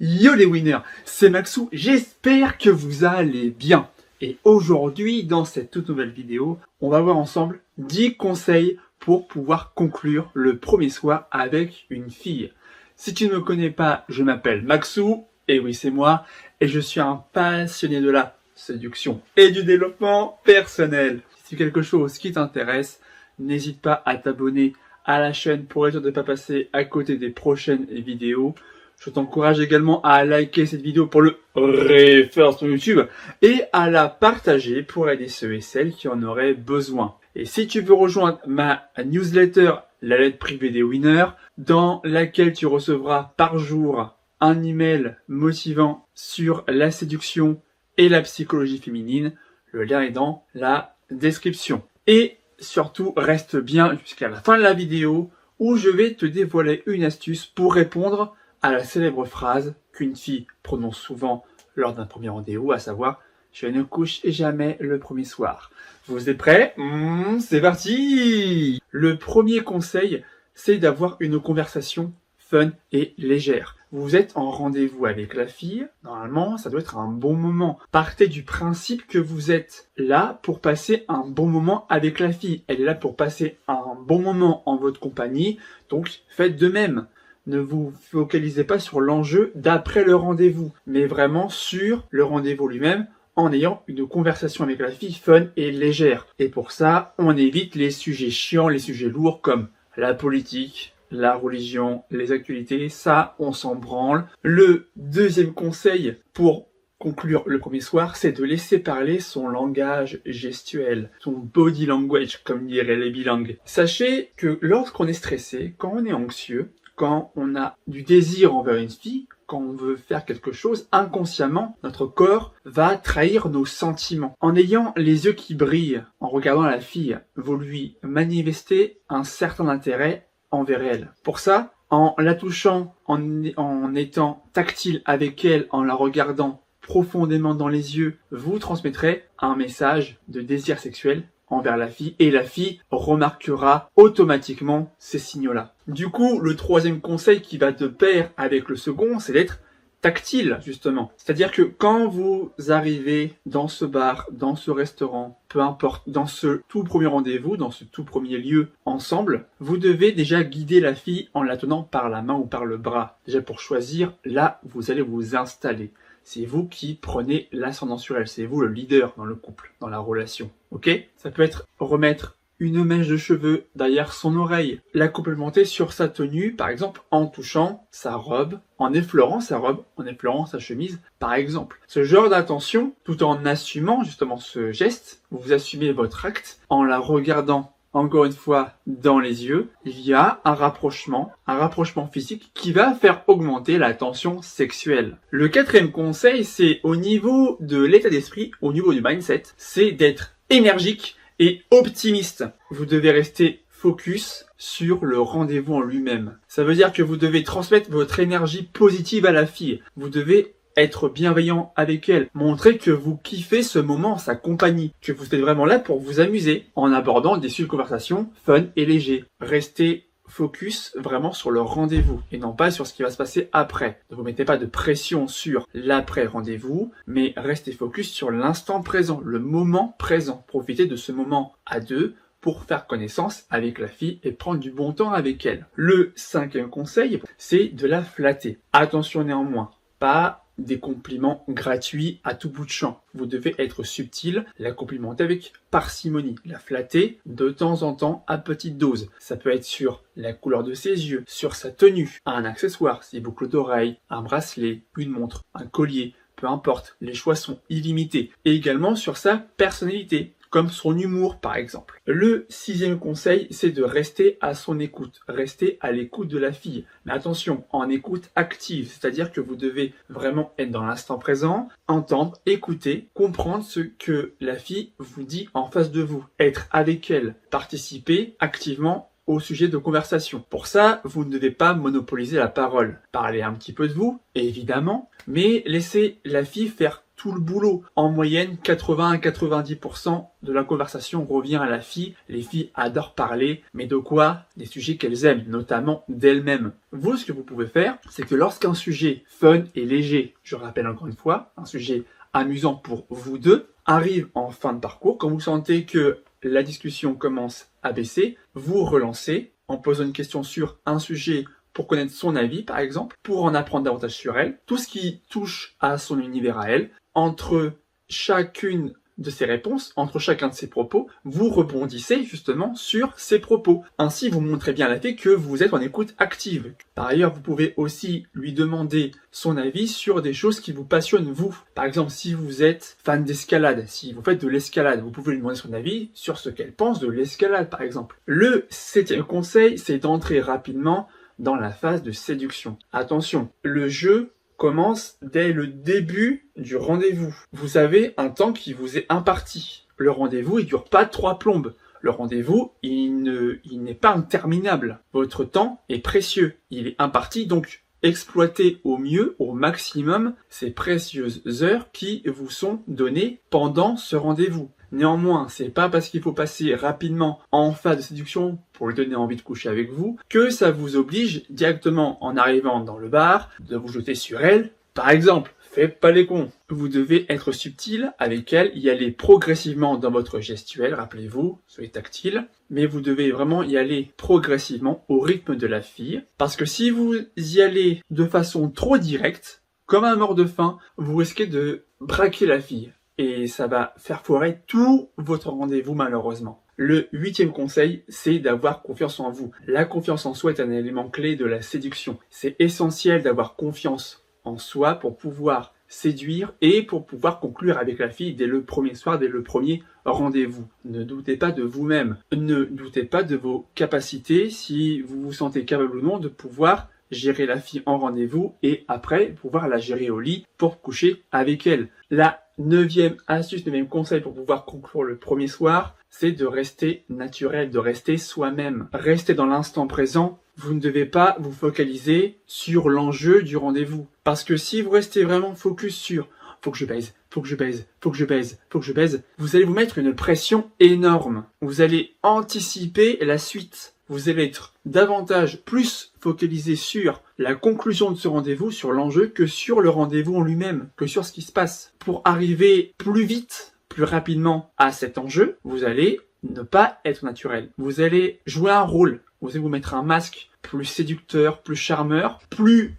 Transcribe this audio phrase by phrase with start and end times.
[0.00, 3.88] Yo les winners, c'est Maxou, j'espère que vous allez bien.
[4.20, 9.72] Et aujourd'hui, dans cette toute nouvelle vidéo, on va voir ensemble 10 conseils pour pouvoir
[9.72, 12.50] conclure le premier soir avec une fille.
[12.96, 16.24] Si tu ne me connais pas, je m'appelle Maxou, et oui c'est moi,
[16.60, 21.20] et je suis un passionné de la séduction et du développement personnel.
[21.36, 23.00] Si c'est quelque chose qui t'intéresse,
[23.38, 24.72] n'hésite pas à t'abonner
[25.04, 28.56] à la chaîne pour être sûr de ne pas passer à côté des prochaines vidéos.
[29.04, 33.00] Je t'encourage également à liker cette vidéo pour le référer sur YouTube
[33.42, 37.16] et à la partager pour aider ceux et celles qui en auraient besoin.
[37.34, 41.26] Et si tu veux rejoindre ma newsletter, la lettre privée des winners,
[41.58, 47.60] dans laquelle tu recevras par jour un email motivant sur la séduction
[47.98, 49.34] et la psychologie féminine,
[49.72, 51.82] le lien est dans la description.
[52.06, 56.82] Et surtout, reste bien jusqu'à la fin de la vidéo où je vais te dévoiler
[56.86, 61.44] une astuce pour répondre à la célèbre phrase qu'une fille prononce souvent
[61.76, 63.20] lors d'un premier rendez-vous, à savoir
[63.52, 65.70] je ne couche jamais le premier soir.
[66.06, 66.72] Vous êtes prêts?
[66.78, 73.76] Mmh, C'est parti Le premier conseil, c'est d'avoir une conversation fun et légère.
[73.92, 77.78] Vous êtes en rendez-vous avec la fille, normalement ça doit être un bon moment.
[77.92, 82.64] Partez du principe que vous êtes là pour passer un bon moment avec la fille.
[82.66, 85.58] Elle est là pour passer un bon moment en votre compagnie,
[85.90, 87.06] donc faites de même
[87.46, 93.06] ne vous focalisez pas sur l'enjeu d'après le rendez-vous, mais vraiment sur le rendez-vous lui-même
[93.36, 96.26] en ayant une conversation avec la fille fun et légère.
[96.38, 101.34] Et pour ça, on évite les sujets chiants, les sujets lourds comme la politique, la
[101.34, 104.26] religion, les actualités, ça, on s'en branle.
[104.42, 111.10] Le deuxième conseil pour conclure le premier soir, c'est de laisser parler son langage gestuel,
[111.20, 113.58] son body language, comme diraient les bilingues.
[113.64, 118.76] Sachez que lorsqu'on est stressé, quand on est anxieux, quand on a du désir envers
[118.76, 124.34] une fille, quand on veut faire quelque chose, inconsciemment, notre corps va trahir nos sentiments.
[124.40, 129.68] En ayant les yeux qui brillent, en regardant la fille, vous lui manifestez un certain
[129.68, 131.12] intérêt envers elle.
[131.22, 133.20] Pour ça, en la touchant, en,
[133.56, 139.56] en étant tactile avec elle, en la regardant profondément dans les yeux, vous transmettrez un
[139.56, 145.74] message de désir sexuel envers la fille et la fille remarquera automatiquement ces signaux-là.
[145.86, 149.60] Du coup, le troisième conseil qui va de pair avec le second, c'est d'être
[150.04, 151.12] tactile justement.
[151.16, 156.60] C'est-à-dire que quand vous arrivez dans ce bar, dans ce restaurant, peu importe, dans ce
[156.68, 161.30] tout premier rendez-vous, dans ce tout premier lieu ensemble, vous devez déjà guider la fille
[161.32, 163.18] en la tenant par la main ou par le bras.
[163.24, 165.90] Déjà pour choisir là vous allez vous installer
[166.24, 169.88] c'est vous qui prenez l'ascendant sur elle, c'est vous le leader dans le couple, dans
[169.88, 170.50] la relation.
[170.70, 170.90] Ok?
[171.16, 176.08] Ça peut être remettre une mèche de cheveux derrière son oreille, la complémenter sur sa
[176.08, 181.00] tenue, par exemple en touchant sa robe, en effleurant sa robe, en effleurant sa chemise,
[181.18, 181.80] par exemple.
[181.86, 186.98] Ce genre d'attention, tout en assumant justement ce geste, vous assumez votre acte en la
[186.98, 192.50] regardant encore une fois dans les yeux, il y a un rapprochement, un rapprochement physique
[192.54, 195.16] qui va faire augmenter la tension sexuelle.
[195.30, 200.36] Le quatrième conseil, c'est au niveau de l'état d'esprit, au niveau du mindset, c'est d'être
[200.50, 202.44] énergique et optimiste.
[202.70, 206.38] Vous devez rester focus sur le rendez-vous en lui-même.
[206.48, 209.82] Ça veut dire que vous devez transmettre votre énergie positive à la fille.
[209.96, 215.12] Vous devez être bienveillant avec elle, montrer que vous kiffez ce moment, sa compagnie, que
[215.12, 218.86] vous êtes vraiment là pour vous amuser en abordant des sujets de conversation fun et
[218.86, 219.24] légers.
[219.40, 223.48] Restez focus vraiment sur le rendez-vous et non pas sur ce qui va se passer
[223.52, 224.00] après.
[224.10, 229.20] Ne vous mettez pas de pression sur l'après rendez-vous, mais restez focus sur l'instant présent,
[229.22, 230.44] le moment présent.
[230.46, 234.70] Profitez de ce moment à deux pour faire connaissance avec la fille et prendre du
[234.70, 235.66] bon temps avec elle.
[235.74, 238.58] Le cinquième conseil, c'est de la flatter.
[238.72, 243.02] Attention néanmoins, pas des compliments gratuits à tout bout de champ.
[243.14, 248.38] Vous devez être subtil, la complimenter avec parcimonie, la flatter de temps en temps à
[248.38, 249.08] petite dose.
[249.18, 253.20] Ça peut être sur la couleur de ses yeux, sur sa tenue, un accessoire, ses
[253.20, 258.30] boucles d'oreilles, un bracelet, une montre, un collier, peu importe, les choix sont illimités.
[258.44, 262.00] Et également sur sa personnalité comme son humour par exemple.
[262.06, 266.84] Le sixième conseil, c'est de rester à son écoute, rester à l'écoute de la fille.
[267.04, 272.38] Mais attention, en écoute active, c'est-à-dire que vous devez vraiment être dans l'instant présent, entendre,
[272.46, 277.34] écouter, comprendre ce que la fille vous dit en face de vous, être avec elle,
[277.50, 280.44] participer activement au sujet de conversation.
[280.50, 283.00] Pour ça, vous ne devez pas monopoliser la parole.
[283.10, 287.82] Parlez un petit peu de vous, évidemment, mais laissez la fille faire tout le boulot.
[287.96, 292.14] En moyenne, 80 à 90% de la conversation revient à la fille.
[292.28, 294.42] Les filles adorent parler, mais de quoi?
[294.58, 296.72] Des sujets qu'elles aiment, notamment d'elles-mêmes.
[296.92, 300.86] Vous, ce que vous pouvez faire, c'est que lorsqu'un sujet fun et léger, je rappelle
[300.86, 302.02] encore une fois, un sujet
[302.34, 307.14] amusant pour vous deux, arrive en fin de parcours, quand vous sentez que la discussion
[307.14, 312.36] commence à baisser, vous relancez en posant une question sur un sujet pour connaître son
[312.36, 316.18] avis, par exemple, pour en apprendre davantage sur elle, tout ce qui touche à son
[316.18, 317.72] univers à elle, entre
[318.08, 323.84] chacune de ses réponses, entre chacun de ses propos, vous rebondissez justement sur ses propos.
[323.98, 326.74] Ainsi, vous montrez bien à la fille que vous êtes en écoute active.
[326.94, 331.30] Par ailleurs, vous pouvez aussi lui demander son avis sur des choses qui vous passionnent
[331.30, 331.56] vous.
[331.74, 335.38] Par exemple, si vous êtes fan d'escalade, si vous faites de l'escalade, vous pouvez lui
[335.38, 338.18] demander son avis sur ce qu'elle pense de l'escalade, par exemple.
[338.26, 341.08] Le septième conseil, c'est d'entrer rapidement
[341.38, 342.78] dans la phase de séduction.
[342.92, 347.34] Attention, le jeu commence dès le début du rendez-vous.
[347.52, 349.86] Vous avez un temps qui vous est imparti.
[349.96, 351.74] Le rendez-vous, il dure pas trois plombes.
[352.00, 355.00] Le rendez-vous, il ne, il n'est pas interminable.
[355.12, 356.56] Votre temps est précieux.
[356.70, 362.82] Il est imparti, donc exploitez au mieux, au maximum, ces précieuses heures qui vous sont
[362.86, 364.70] données pendant ce rendez-vous.
[364.94, 369.16] Néanmoins, c'est pas parce qu'il faut passer rapidement en phase de séduction pour lui donner
[369.16, 373.50] envie de coucher avec vous que ça vous oblige directement en arrivant dans le bar
[373.58, 374.70] de vous jeter sur elle.
[374.94, 376.52] Par exemple, faites pas les cons.
[376.68, 382.46] Vous devez être subtil avec elle, y aller progressivement dans votre gestuelle, rappelez-vous, soyez tactile,
[382.70, 386.90] mais vous devez vraiment y aller progressivement au rythme de la fille, parce que si
[386.90, 391.84] vous y allez de façon trop directe, comme un mort de faim, vous risquez de
[392.00, 396.62] braquer la fille et ça va faire foirer tout votre rendez-vous malheureusement.
[396.76, 399.52] Le huitième conseil, c'est d'avoir confiance en vous.
[399.66, 402.18] La confiance en soi est un élément clé de la séduction.
[402.30, 408.10] C'est essentiel d'avoir confiance en soi pour pouvoir séduire et pour pouvoir conclure avec la
[408.10, 410.66] fille dès le premier soir, dès le premier rendez-vous.
[410.84, 412.16] Ne doutez pas de vous-même.
[412.32, 416.88] Ne doutez pas de vos capacités si vous vous sentez capable ou non de pouvoir
[417.10, 421.66] gérer la fille en rendez-vous et après pouvoir la gérer au lit pour coucher avec
[421.66, 421.88] elle.
[422.10, 427.70] La neuvième astuce, neuvième conseil pour pouvoir conclure le premier soir, c'est de rester naturel,
[427.70, 428.88] de rester soi-même.
[428.92, 430.38] Restez dans l'instant présent.
[430.56, 434.06] Vous ne devez pas vous focaliser sur l'enjeu du rendez-vous.
[434.22, 436.28] Parce que si vous restez vraiment focus sur
[436.64, 438.94] faut que je baise, faut que je baise, faut que je baise, faut que je
[438.94, 441.44] baise, vous allez vous mettre une pression énorme.
[441.60, 448.16] Vous allez anticiper la suite vous allez être davantage plus focalisé sur la conclusion de
[448.16, 451.52] ce rendez-vous, sur l'enjeu, que sur le rendez-vous en lui-même, que sur ce qui se
[451.52, 451.94] passe.
[451.98, 457.70] Pour arriver plus vite, plus rapidement à cet enjeu, vous allez ne pas être naturel.
[457.78, 459.22] Vous allez jouer un rôle.
[459.40, 462.94] Vous allez vous mettre un masque plus séducteur, plus charmeur, plus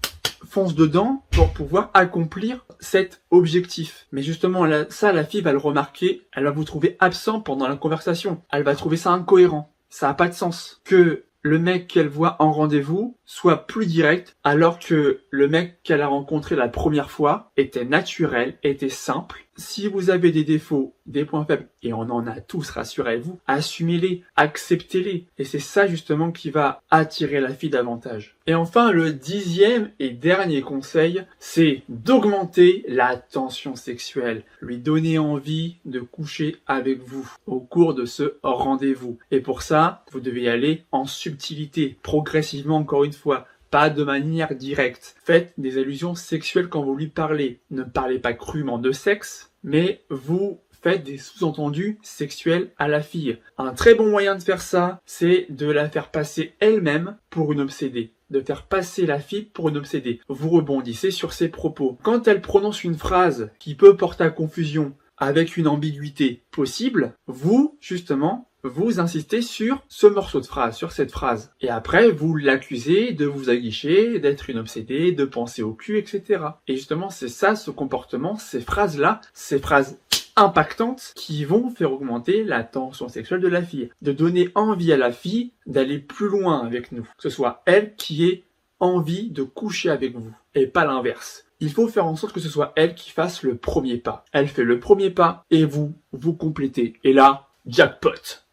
[0.46, 4.08] fonce dedans pour pouvoir accomplir cet objectif.
[4.12, 7.76] Mais justement, ça, la fille va le remarquer, elle va vous trouver absent pendant la
[7.76, 8.42] conversation.
[8.52, 12.36] Elle va trouver ça incohérent ça n'a pas de sens que le mec qu'elle voit
[12.40, 17.54] en rendez-vous soit plus direct alors que le mec qu'elle a rencontré la première fois
[17.56, 22.28] était naturel, était simple si vous avez des défauts, des points faibles, et on en
[22.28, 25.28] a tous, rassurez-vous, assumez-les, acceptez-les.
[25.38, 28.38] Et c'est ça justement qui va attirer la fille davantage.
[28.48, 34.44] Et enfin, le dixième et dernier conseil, c'est d'augmenter la tension sexuelle.
[34.62, 39.18] Lui donner envie de coucher avec vous au cours de ce rendez-vous.
[39.32, 44.56] Et pour ça, vous devez aller en subtilité, progressivement encore une fois pas de manière
[44.56, 45.18] directe.
[45.26, 47.60] Faites des allusions sexuelles quand vous lui parlez.
[47.72, 53.38] Ne parlez pas crûment de sexe, mais vous faites des sous-entendus sexuels à la fille.
[53.58, 57.60] Un très bon moyen de faire ça, c'est de la faire passer elle-même pour une
[57.60, 60.20] obsédée de faire passer la fille pour une obsédée.
[60.30, 61.98] Vous rebondissez sur ses propos.
[62.02, 67.78] Quand elle prononce une phrase qui peut porter à confusion avec une ambiguïté possible, vous,
[67.80, 71.52] justement, vous insistez sur ce morceau de phrase, sur cette phrase.
[71.62, 76.44] Et après, vous l'accusez de vous aguicher, d'être une obsédée, de penser au cul, etc.
[76.68, 79.98] Et justement, c'est ça, ce comportement, ces phrases-là, ces phrases
[80.36, 83.90] impactantes qui vont faire augmenter la tension sexuelle de la fille.
[84.02, 87.04] De donner envie à la fille d'aller plus loin avec nous.
[87.04, 88.44] Que ce soit elle qui ait
[88.80, 90.34] envie de coucher avec vous.
[90.54, 91.46] Et pas l'inverse.
[91.62, 94.26] Il faut faire en sorte que ce soit elle qui fasse le premier pas.
[94.34, 97.00] Elle fait le premier pas et vous, vous complétez.
[97.04, 98.45] Et là, jackpot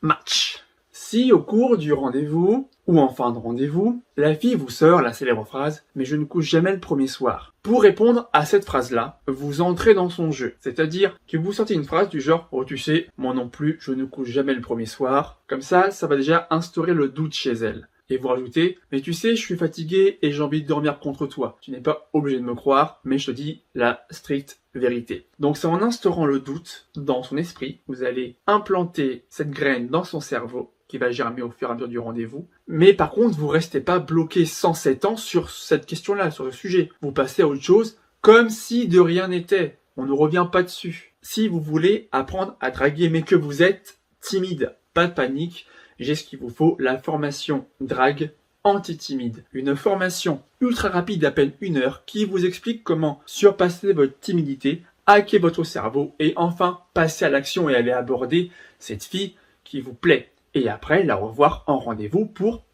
[0.00, 0.62] match.
[0.92, 5.12] Si au cours du rendez-vous, ou en fin de rendez-vous, la fille vous sort la
[5.12, 7.54] célèbre phrase «mais je ne couche jamais le premier soir».
[7.62, 10.54] Pour répondre à cette phrase-là, vous entrez dans son jeu.
[10.60, 13.92] C'est-à-dire que vous sortez une phrase du genre «oh tu sais, moi non plus, je
[13.92, 15.42] ne couche jamais le premier soir».
[15.48, 17.88] Comme ça, ça va déjà instaurer le doute chez elle.
[18.08, 21.26] Et vous rajoutez Mais tu sais, je suis fatigué et j'ai envie de dormir contre
[21.26, 21.58] toi.
[21.60, 25.26] Tu n'es pas obligé de me croire, mais je te dis la stricte vérité.
[25.38, 30.04] Donc c'est en instaurant le doute dans son esprit, vous allez implanter cette graine dans
[30.04, 32.48] son cerveau qui va germer au fur et à mesure du rendez-vous.
[32.68, 36.90] Mais par contre, vous restez pas bloqué 107 ans sur cette question-là, sur le sujet.
[37.02, 39.78] Vous passez à autre chose comme si de rien n'était.
[39.96, 41.14] On ne revient pas dessus.
[41.22, 45.66] Si vous voulez apprendre à draguer mais que vous êtes timide, pas de panique,
[46.00, 48.30] j'ai ce qu'il vous faut, la formation drague
[48.64, 49.44] anti-timide.
[49.52, 54.84] Une formation ultra rapide d'à peine une heure qui vous explique comment surpasser votre timidité,
[55.04, 59.34] hacker votre cerveau et enfin passer à l'action et aller aborder cette fille
[59.64, 60.30] qui vous plaît.
[60.54, 62.64] Et après la revoir en rendez-vous pour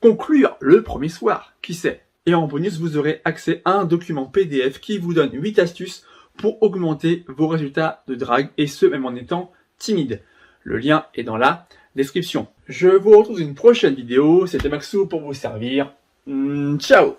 [0.00, 1.52] conclure le premier soir.
[1.62, 2.02] Qui sait?
[2.26, 6.04] Et en bonus, vous aurez accès à un document PDF qui vous donne 8 astuces
[6.36, 10.22] pour augmenter vos résultats de drague et ce même en étant timide.
[10.66, 12.48] Le lien est dans la description.
[12.66, 14.48] Je vous retrouve dans une prochaine vidéo.
[14.48, 15.92] C'était Maxou pour vous servir.
[16.26, 17.18] Hmm, ciao